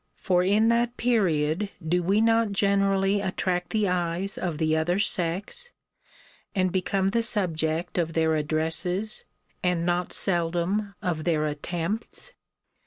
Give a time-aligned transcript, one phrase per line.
[0.15, 5.69] For in that period do we not generally attract the eyes of the other sex,
[6.55, 9.25] and become the subject of their addresses,
[9.61, 12.31] and not seldom of their attempts?